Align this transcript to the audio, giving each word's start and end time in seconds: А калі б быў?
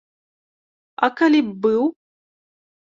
А 1.05 1.11
калі 1.21 1.39
б 1.51 1.55
быў? 1.67 1.81